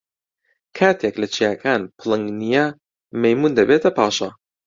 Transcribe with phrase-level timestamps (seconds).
[0.77, 2.65] کاتێک لە چیاکان پڵنگ نییە،
[3.21, 4.29] مەیموون دەبێتە پاشا.